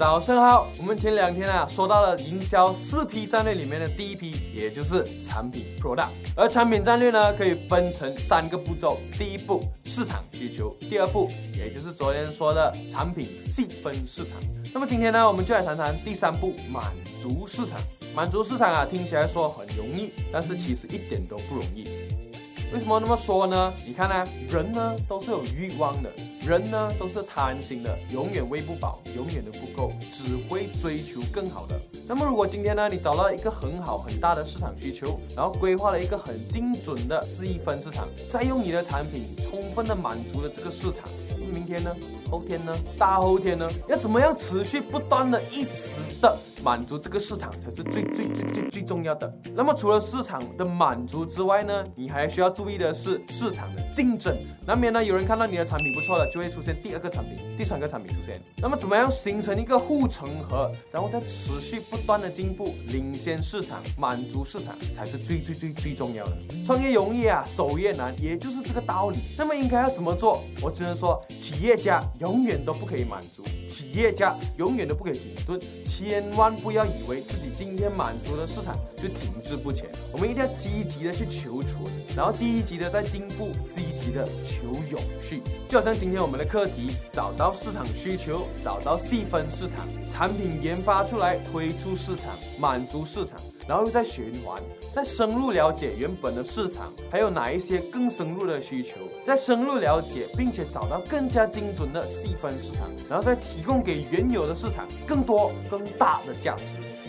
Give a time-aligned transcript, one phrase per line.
[0.00, 6.08] 早上好，我们前两天啊说到了营销四批战略里面的第一批，也就是产品 product。
[6.34, 14.40] 而产品战略呢，可以分成三个步骤：第一步市场需求，第二步也就是昨天说的产品细分市场。
[14.72, 16.82] 那么今天呢，我们就来谈谈第三步满
[17.20, 17.78] 足市场。
[18.16, 21.84] 满足市场啊，听起来说很容易，但是其实一点都不容易。
[22.72, 23.72] 为什么那么说呢？
[23.84, 26.10] 你看呢，人呢都是有欲望的。
[26.46, 31.78] 人呢都是贪心的，永远喂不饱，永远都不够，只会追求更好的。
[32.08, 41.04] 那么如果今天呢，你找到一个很好很大的市场需求，然后规划了一个很精准的四亿分市场，再用你的产品充分的满足了这个市场，
[41.52, 41.94] 明天呢，
[42.30, 46.38] 后天呢，大后天呢，要怎么样持续不断的一直的？
[46.62, 49.32] 满足这个市场才是最最最最最重要的。
[49.54, 54.36] 那么除了市场的满足之外呢，你还需要注意的是市场的竞争。
[54.66, 58.40] 难免呢，有人看到你的产品不错了，就会出现第二个产品、第三个产品出现。
[58.58, 66.36] 那么怎么样形成一个护城河，然后再持续不断的进步，领先市场，满足市场才是最最最最重要的。
[66.64, 69.18] 创业容易啊，守业难，也就是这个道理。
[69.36, 70.42] 那么应该要怎么做？
[70.62, 73.42] 我只能说，企业家永远都不可以满足。
[73.70, 79.88] 企业家永远都不可以停顿，千万不要以为自己今天满足了市场就停滞不前。
[80.12, 81.84] 我们一定要积极的去求存，
[82.16, 85.40] 然后积极的在进步，积极的求永续。
[85.68, 93.36] 就好像今天我们的课题，找到市场需求，找到细分市场，产品研发出来，推出市场，满足市场。
[93.70, 94.60] 然后又再循环，
[94.92, 106.64] 再深入了解原本的市场，还有哪一些更深入的需求，再深入了解，并且找到更加精准的细分市场，然后再提供给原有的市场更多更大的价值。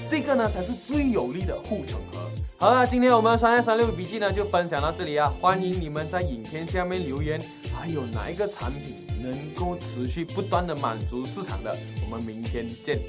[0.07, 2.19] 这个呢才是最有力的护城河。
[2.59, 7.41] 好了，今天我们商业三六笔记呢就分享到这里啊，欢迎你们在影片下面留言，
[7.75, 11.75] 还有哪一个产品能够持续不断的满足市场的，
[12.05, 12.99] 我们明天见。